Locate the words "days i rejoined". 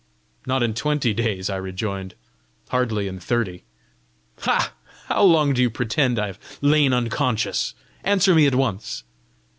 1.13-2.15